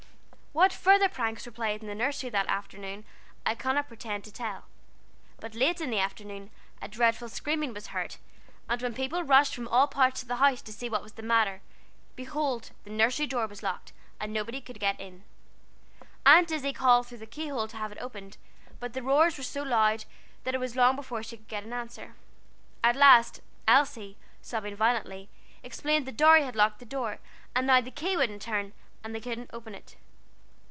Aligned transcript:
What 0.53 0.73
further 0.73 1.07
pranks 1.07 1.45
were 1.45 1.51
played 1.53 1.79
in 1.81 1.87
the 1.87 1.95
nursery 1.95 2.29
that 2.31 2.67
day, 2.69 3.03
I 3.45 3.55
cannot 3.55 3.87
pretend 3.87 4.25
to 4.25 4.33
tell. 4.33 4.65
But 5.39 5.55
late 5.55 5.79
in 5.79 5.91
the 5.91 6.01
afternoon 6.01 6.49
a 6.81 6.89
dreadful 6.89 7.29
screaming 7.29 7.73
was 7.73 7.87
heard, 7.87 8.17
and 8.67 8.81
when 8.81 8.93
people 8.93 9.23
rushed 9.23 9.55
from 9.55 9.69
all 9.69 9.87
parts 9.87 10.21
of 10.21 10.27
the 10.27 10.35
house 10.35 10.61
to 10.63 10.73
see 10.73 10.89
what 10.89 11.03
was 11.03 11.13
the 11.13 11.21
matter, 11.23 11.61
behold 12.17 12.71
the 12.83 12.89
nursery 12.89 13.27
door 13.27 13.47
was 13.47 13.63
locked, 13.63 13.93
and 14.19 14.33
nobody 14.33 14.59
could 14.59 14.81
get 14.81 14.99
in. 14.99 15.23
Aunt 16.25 16.51
Izzie 16.51 16.73
called 16.73 17.07
through 17.07 17.19
the 17.19 17.25
keyhole 17.25 17.69
to 17.69 17.77
have 17.77 17.93
it 17.93 18.01
opened, 18.01 18.35
but 18.81 18.91
the 18.91 19.01
roars 19.01 19.37
were 19.37 19.43
so 19.45 19.63
loud 19.63 20.03
that 20.43 20.53
it 20.53 20.57
was 20.59 20.75
long 20.75 20.97
before 20.97 21.23
she 21.23 21.37
could 21.37 21.47
get 21.47 21.63
an 21.63 21.71
answer. 21.71 22.15
At 22.83 22.97
last 22.97 23.39
Elsie, 23.69 24.17
sobbing 24.41 24.75
violently, 24.75 25.29
explained 25.63 26.05
that 26.07 26.17
Dorry 26.17 26.43
had 26.43 26.57
locked 26.57 26.79
the 26.79 26.85
door, 26.85 27.19
and 27.55 27.65
now 27.67 27.79
the 27.79 27.89
key 27.89 28.17
wouldn't 28.17 28.41
turn, 28.41 28.73
and 29.01 29.15
they 29.15 29.21
couldn't 29.21 29.49
open 29.53 29.73
it. 29.73 29.95